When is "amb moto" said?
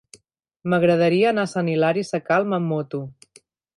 2.59-3.03